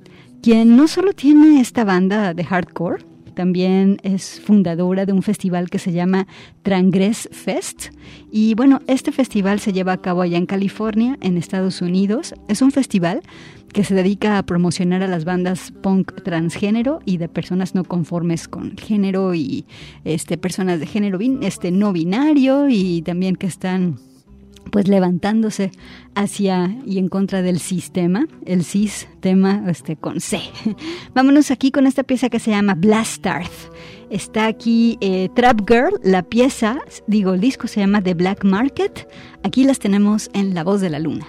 quien 0.45 0.76
no 0.76 0.88
solo 0.88 1.14
tiene 1.14 1.59
esta 1.62 1.84
banda 1.84 2.34
de 2.34 2.45
hardcore, 2.45 3.03
también 3.34 3.97
es 4.03 4.42
fundadora 4.42 5.07
de 5.07 5.14
un 5.14 5.22
festival 5.22 5.70
que 5.70 5.78
se 5.78 5.90
llama 5.90 6.26
Trangress 6.62 7.30
Fest. 7.32 7.86
Y 8.30 8.55
bueno, 8.55 8.82
este 8.86 9.11
festival 9.11 9.59
se 9.59 9.72
lleva 9.72 9.95
a 9.95 10.03
cabo 10.03 10.20
allá 10.20 10.36
en 10.36 10.45
California, 10.45 11.16
en 11.22 11.38
Estados 11.38 11.80
Unidos. 11.80 12.34
Es 12.47 12.61
un 12.61 12.72
festival 12.72 13.22
que 13.72 13.84
se 13.84 13.95
dedica 13.95 14.36
a 14.36 14.42
promocionar 14.42 15.03
a 15.03 15.09
las 15.09 15.24
bandas 15.24 15.72
punk 15.82 16.12
transgénero 16.22 17.01
y 17.07 17.16
de 17.16 17.30
personas 17.30 17.74
no 17.74 17.84
conformes 17.84 18.47
con 18.47 18.76
género 18.76 19.32
y 19.32 19.64
este 20.05 20.36
personas 20.36 20.78
de 20.78 20.84
género 20.84 21.20
este 21.40 21.70
no 21.70 21.95
binario 21.95 22.68
y 22.68 23.01
también 23.01 23.36
que 23.36 23.47
están 23.47 23.97
pues 24.71 24.89
levantándose 24.89 25.71
hacia 26.15 26.77
y 26.87 26.99
en 26.99 27.09
contra 27.09 27.43
del 27.43 27.59
sistema, 27.59 28.27
el 28.45 28.65
sistema 28.65 29.65
este, 29.69 29.97
con 29.97 30.21
C. 30.21 30.41
Vámonos 31.15 31.51
aquí 31.51 31.71
con 31.71 31.87
esta 31.87 32.03
pieza 32.03 32.29
que 32.29 32.39
se 32.39 32.51
llama 32.51 32.75
Blastard. 32.75 33.51
Está 34.11 34.47
aquí 34.47 34.99
eh, 35.01 35.29
Trap 35.35 35.69
Girl, 35.69 36.01
la 36.03 36.23
pieza, 36.23 36.79
digo, 37.07 37.35
el 37.35 37.41
disco 37.41 37.67
se 37.67 37.81
llama 37.81 38.03
The 38.03 38.15
Black 38.15 38.45
Market. 38.45 39.09
Aquí 39.43 39.65
las 39.65 39.79
tenemos 39.79 40.31
en 40.35 40.55
La 40.55 40.62
Voz 40.62 40.81
de 40.81 40.91
la 40.91 40.99
Luna. 40.99 41.27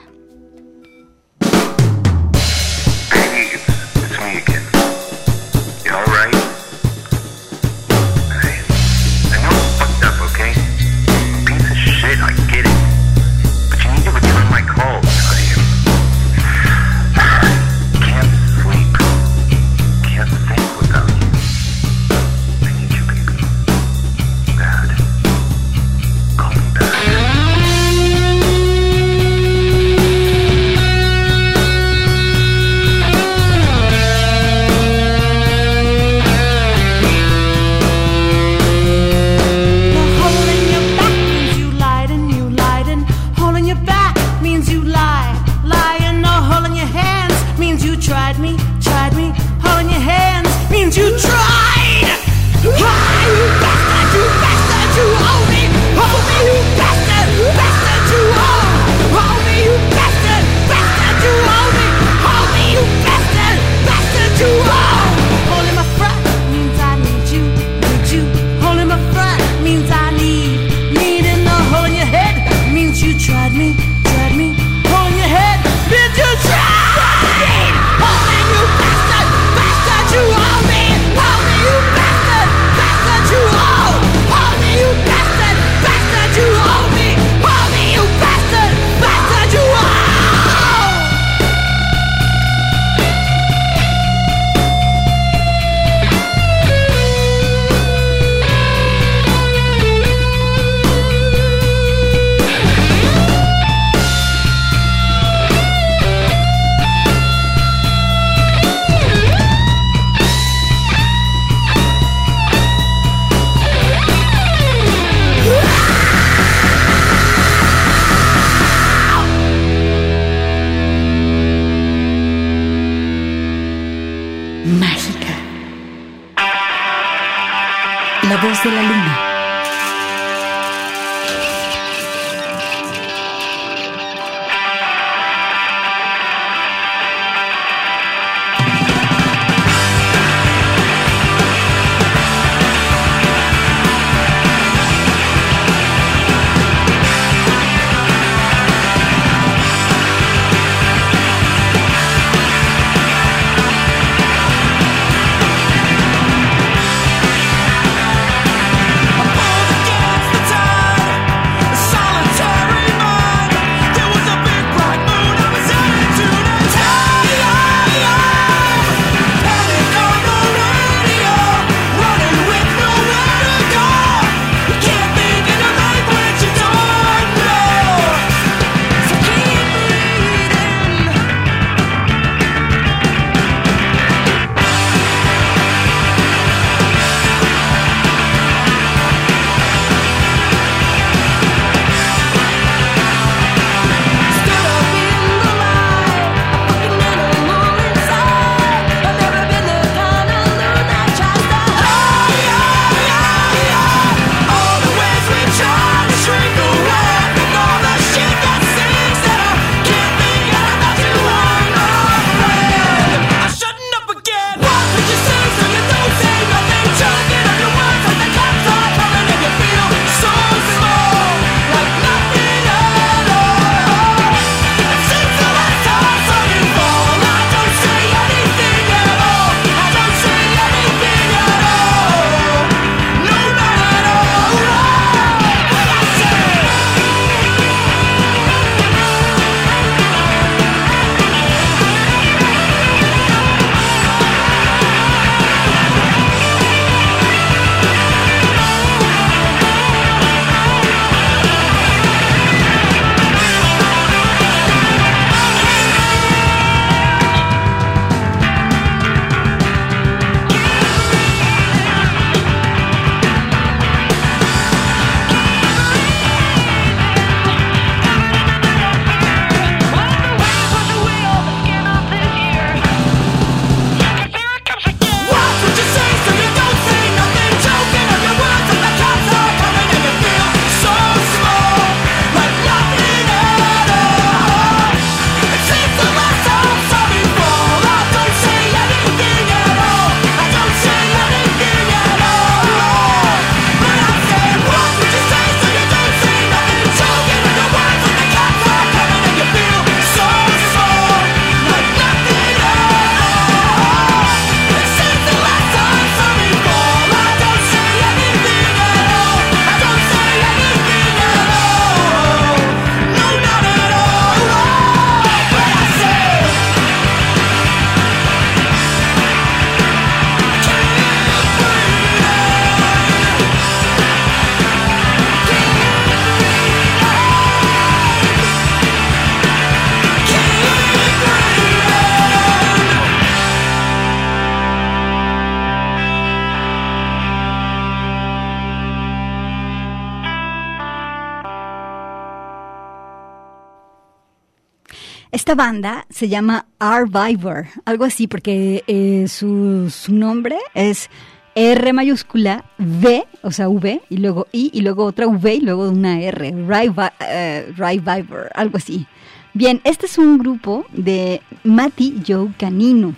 Esta 345.46 345.54
banda 345.54 346.08
se 346.10 346.28
llama 346.28 346.66
Arvivor, 346.80 347.68
algo 347.86 348.04
así, 348.06 348.26
porque 348.26 348.84
eh, 348.88 349.28
su, 349.28 349.92
nombre 350.08 350.58
es 350.74 351.08
R 351.54 351.94
mayúscula, 351.94 352.66
V, 352.80 353.28
o 353.44 353.52
sea, 353.52 353.70
V, 353.70 354.02
y 354.10 354.18
luego 354.18 354.48
I, 354.52 354.72
y 354.74 354.82
luego 354.82 355.06
otra 355.06 355.28
V, 355.28 355.54
y 355.54 355.62
luego 355.62 355.88
una 355.88 356.20
R, 356.20 356.52
Revi- 356.52 357.12
eh, 357.20 357.72
Reviver, 357.78 358.50
algo 358.56 358.78
así. 358.78 359.06
Bien, 359.54 359.82
este 359.84 360.08
es 360.08 360.18
un 360.18 360.40
grupo 360.40 360.84
de 360.92 361.44
Matty 361.64 362.24
Joe 362.28 362.50
Canino. 362.58 363.14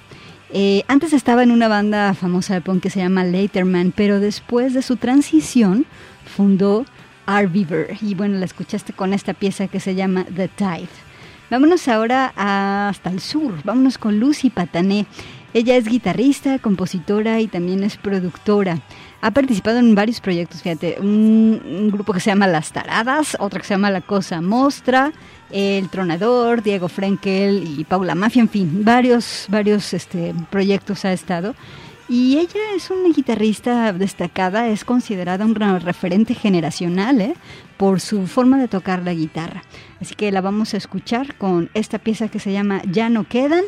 Eh, 0.51 0.83
antes 0.89 1.13
estaba 1.13 1.43
en 1.43 1.51
una 1.51 1.69
banda 1.69 2.13
famosa 2.13 2.55
de 2.55 2.59
punk 2.59 2.83
que 2.83 2.89
se 2.89 2.99
llama 2.99 3.23
Laterman, 3.23 3.93
pero 3.95 4.19
después 4.19 4.73
de 4.73 4.81
su 4.81 4.97
transición 4.97 5.85
fundó 6.25 6.85
Arviver. 7.25 7.95
Y 8.01 8.15
bueno, 8.15 8.37
la 8.37 8.43
escuchaste 8.43 8.91
con 8.91 9.13
esta 9.13 9.33
pieza 9.33 9.69
que 9.69 9.79
se 9.79 9.95
llama 9.95 10.25
The 10.35 10.49
Tide. 10.49 11.06
Vámonos 11.49 11.87
ahora 11.87 12.33
hasta 12.35 13.09
el 13.09 13.21
sur, 13.21 13.53
vámonos 13.63 13.97
con 13.97 14.19
Lucy 14.19 14.49
Patané. 14.49 15.05
Ella 15.53 15.77
es 15.77 15.85
guitarrista, 15.85 16.59
compositora 16.59 17.39
y 17.39 17.47
también 17.47 17.83
es 17.83 17.95
productora. 17.95 18.79
Ha 19.21 19.31
participado 19.31 19.79
en 19.79 19.95
varios 19.95 20.19
proyectos, 20.19 20.61
fíjate, 20.61 20.97
un, 20.99 21.89
grupo 21.89 22.11
que 22.11 22.19
se 22.19 22.31
llama 22.31 22.47
Las 22.47 22.73
Taradas, 22.73 23.37
otro 23.39 23.61
que 23.61 23.65
se 23.65 23.75
llama 23.75 23.89
La 23.89 24.01
Cosa 24.01 24.41
Mostra, 24.41 25.13
El 25.49 25.87
Tronador, 25.87 26.61
Diego 26.61 26.89
Frenkel 26.89 27.63
y 27.79 27.85
Paula 27.85 28.13
Mafia, 28.13 28.41
en 28.41 28.49
fin, 28.49 28.83
varios, 28.83 29.45
varios 29.47 29.93
este, 29.93 30.35
proyectos 30.49 31.05
ha 31.05 31.13
estado. 31.13 31.55
Y 32.09 32.37
ella 32.37 32.61
es 32.75 32.89
una 32.89 33.13
guitarrista 33.13 33.91
destacada, 33.91 34.69
es 34.69 34.85
considerada 34.85 35.43
un 35.43 35.55
referente 35.55 36.35
generacional 36.35 37.19
¿eh? 37.19 37.33
por 37.75 37.99
su 37.99 38.27
forma 38.27 38.57
de 38.57 38.69
tocar 38.69 39.03
la 39.03 39.13
guitarra. 39.13 39.63
Así 39.99 40.15
que 40.15 40.31
la 40.31 40.39
vamos 40.39 40.73
a 40.73 40.77
escuchar 40.77 41.35
con 41.35 41.69
esta 41.73 41.99
pieza 41.99 42.29
que 42.29 42.39
se 42.39 42.53
llama 42.53 42.81
Ya 42.89 43.09
no 43.09 43.25
quedan. 43.25 43.63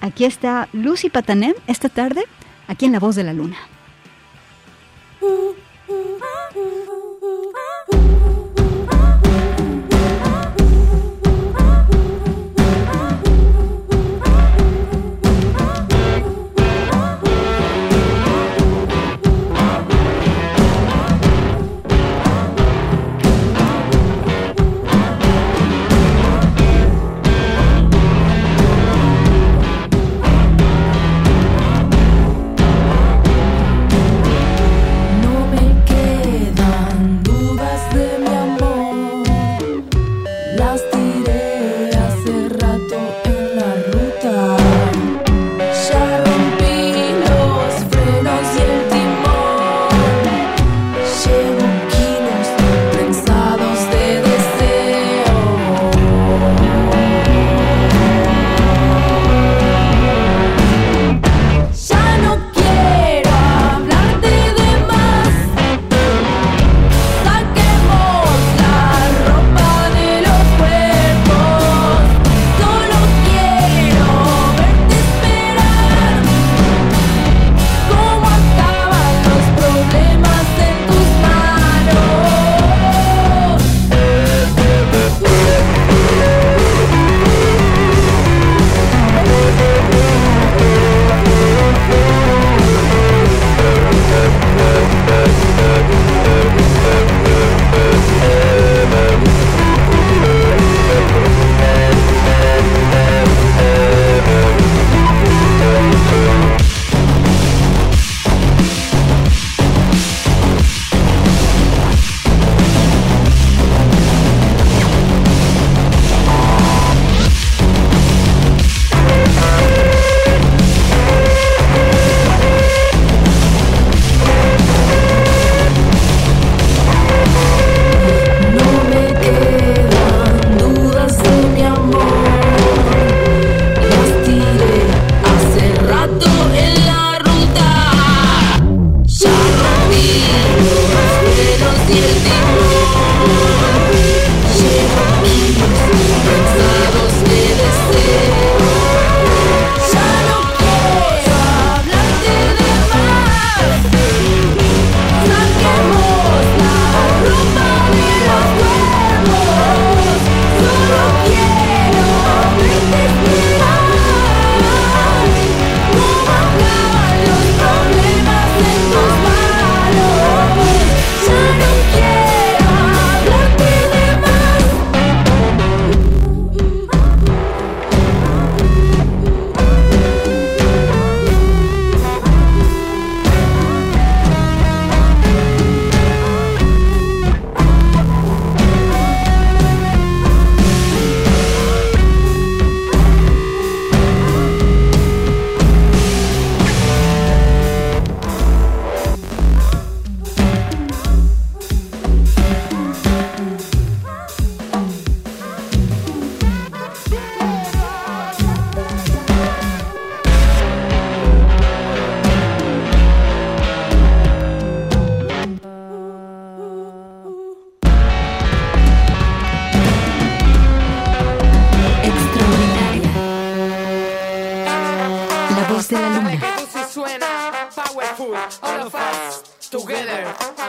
Aquí 0.00 0.24
está 0.24 0.68
Lucy 0.72 1.08
Patané 1.08 1.54
esta 1.68 1.88
tarde, 1.88 2.24
aquí 2.66 2.86
en 2.86 2.92
La 2.92 2.98
Voz 2.98 3.14
de 3.14 3.24
la 3.24 3.32
Luna. 3.32 3.56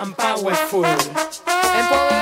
and 0.05 0.15
powerful. 0.15 0.85
Empoderándote, 0.85 2.14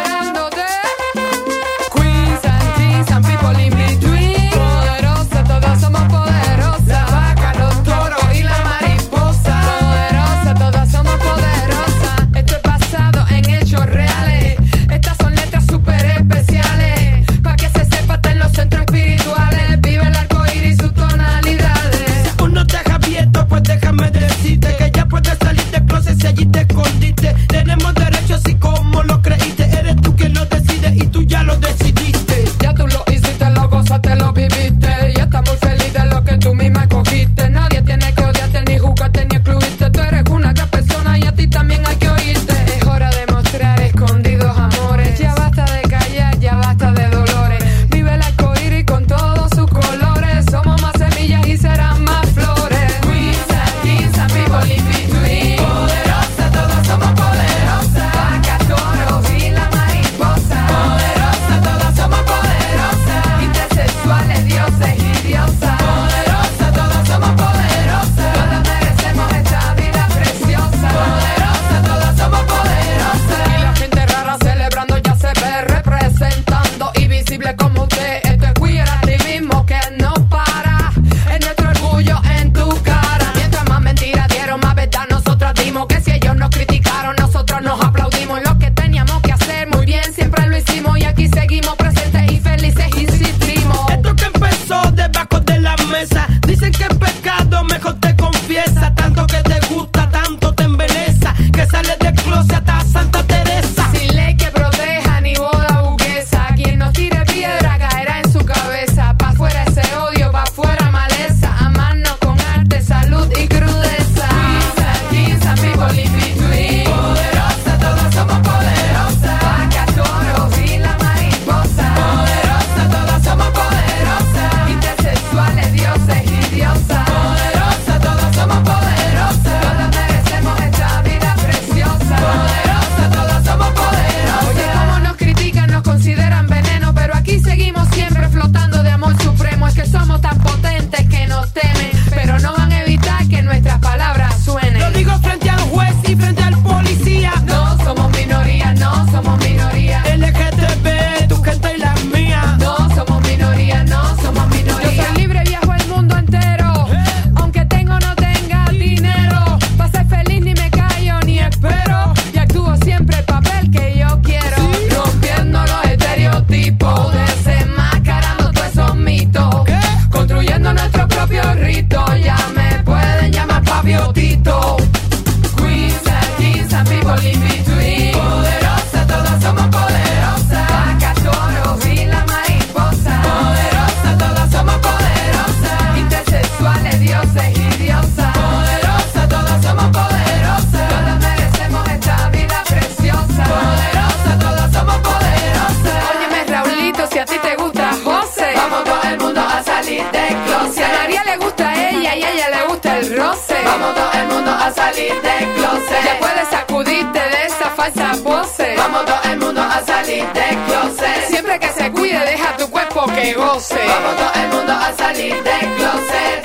Vamos 213.69 214.15
todo 214.17 214.43
el 214.43 214.49
mundo 214.49 214.73
a 214.73 214.91
salir 214.91 215.35
del 215.35 215.75
closet. 215.77 216.43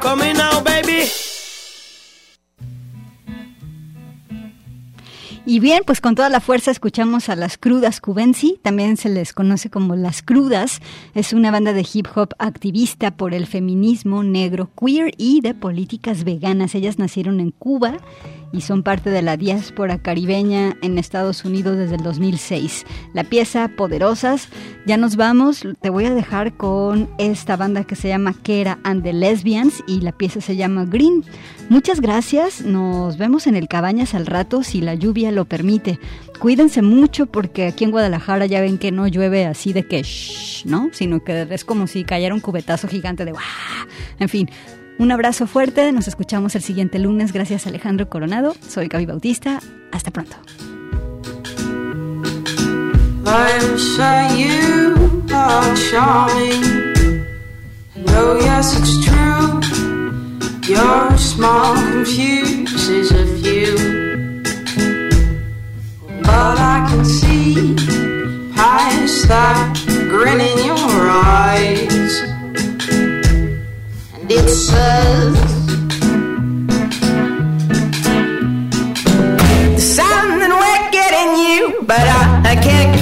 Coming 0.00 0.34
now, 0.34 0.60
baby. 0.64 1.04
Y 5.46 5.60
bien, 5.60 5.82
pues 5.86 6.00
con 6.00 6.16
toda 6.16 6.30
la 6.30 6.40
fuerza 6.40 6.72
escuchamos 6.72 7.28
a 7.28 7.36
las 7.36 7.58
Crudas 7.58 8.00
Cubensi, 8.00 8.58
también 8.62 8.96
se 8.96 9.08
les 9.08 9.32
conoce 9.32 9.70
como 9.70 9.94
Las 9.94 10.22
Crudas. 10.22 10.80
Es 11.14 11.32
una 11.32 11.52
banda 11.52 11.72
de 11.72 11.86
hip 11.92 12.08
hop 12.14 12.30
activista 12.38 13.12
por 13.12 13.32
el 13.32 13.46
feminismo 13.46 14.24
negro, 14.24 14.68
queer 14.74 15.12
y 15.16 15.42
de 15.42 15.54
políticas 15.54 16.24
veganas. 16.24 16.74
Ellas 16.74 16.98
nacieron 16.98 17.38
en 17.38 17.52
Cuba 17.52 17.98
y 18.52 18.60
son 18.60 18.82
parte 18.82 19.10
de 19.10 19.22
la 19.22 19.36
diáspora 19.36 19.98
caribeña 19.98 20.76
en 20.82 20.98
Estados 20.98 21.44
Unidos 21.44 21.76
desde 21.76 21.96
el 21.96 22.02
2006. 22.02 22.84
La 23.14 23.24
pieza 23.24 23.68
Poderosas, 23.68 24.48
ya 24.86 24.96
nos 24.96 25.16
vamos, 25.16 25.66
te 25.80 25.90
voy 25.90 26.04
a 26.04 26.14
dejar 26.14 26.54
con 26.54 27.08
esta 27.18 27.56
banda 27.56 27.84
que 27.84 27.96
se 27.96 28.08
llama 28.08 28.34
Kera 28.42 28.78
and 28.84 29.02
the 29.02 29.12
Lesbians 29.12 29.82
y 29.86 30.00
la 30.00 30.12
pieza 30.12 30.40
se 30.40 30.56
llama 30.56 30.84
Green. 30.84 31.24
Muchas 31.68 32.00
gracias, 32.00 32.62
nos 32.62 33.16
vemos 33.16 33.46
en 33.46 33.56
el 33.56 33.68
Cabañas 33.68 34.14
al 34.14 34.26
rato 34.26 34.62
si 34.62 34.80
la 34.80 34.94
lluvia 34.94 35.32
lo 35.32 35.46
permite. 35.46 35.98
Cuídense 36.38 36.82
mucho 36.82 37.26
porque 37.26 37.66
aquí 37.68 37.84
en 37.84 37.92
Guadalajara 37.92 38.46
ya 38.46 38.60
ven 38.60 38.78
que 38.78 38.90
no 38.90 39.06
llueve 39.06 39.46
así 39.46 39.72
de 39.72 39.86
que 39.86 40.02
shh, 40.02 40.66
¿no? 40.66 40.90
Sino 40.92 41.22
que 41.22 41.46
es 41.48 41.64
como 41.64 41.86
si 41.86 42.04
cayera 42.04 42.34
un 42.34 42.40
cubetazo 42.40 42.88
gigante 42.88 43.24
de 43.24 43.32
¡guau! 43.32 43.42
En 44.18 44.28
fin, 44.28 44.50
un 44.98 45.10
abrazo 45.12 45.46
fuerte, 45.46 45.90
nos 45.92 46.08
escuchamos 46.08 46.54
el 46.54 46.62
siguiente 46.62 46.98
lunes. 46.98 47.32
Gracias 47.32 47.66
Alejandro 47.66 48.08
Coronado, 48.08 48.54
soy 48.68 48.88
Gaby 48.88 49.06
Bautista. 49.06 49.60
Hasta 49.90 50.10
pronto. 50.10 50.36
I 53.24 53.76
say 53.76 54.36
you 54.36 55.22
are 55.32 55.74
charming. 55.90 56.82
No, 57.96 58.38
yes, 58.40 58.76
it's 58.78 59.04
true. 59.04 59.60
Your 60.68 61.16
smile 61.16 61.74
confuses 61.74 63.10
a 63.12 63.26
few. 63.38 64.42
But 66.22 66.58
I 66.58 66.86
can 66.90 67.04
see 67.04 67.74
past 68.54 69.28
that 69.28 69.74
grin 70.10 70.40
in 70.40 70.66
your 70.66 71.10
eyes. 71.10 72.31
It 74.34 74.48
says, 74.48 75.34
There's 79.68 79.94
something 79.94 80.54
wicked 80.64 81.12
in 81.22 81.36
you, 81.36 81.82
but 81.82 82.00
I, 82.00 82.40
I 82.52 82.56
can't 82.56 83.01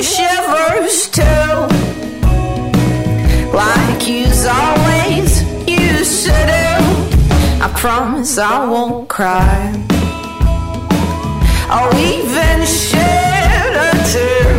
you 0.00 0.06
me 0.06 0.06
shivers 0.06 1.08
too. 1.10 1.22
Like 3.52 4.08
you's 4.08 4.46
always 4.46 5.42
used 5.68 6.24
to 6.24 6.32
do. 6.32 7.62
I 7.62 7.70
promise 7.76 8.38
I 8.38 8.64
won't 8.66 9.08
cry. 9.08 9.72
I'll 11.68 11.94
even 11.94 12.66
shed 12.66 13.72
a 13.76 13.92
tear. 14.10 14.50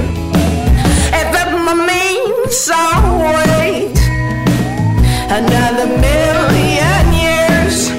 If 1.21 1.29
it 1.41 1.51
means 1.89 2.69
I'll 2.71 3.19
wait 3.33 3.97
another 5.39 5.87
million 5.87 7.05
years. 7.25 7.89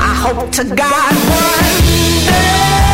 I 0.00 0.14
hope 0.24 0.50
to 0.52 0.64
God 0.64 1.14
one 1.28 2.24
day 2.26 2.93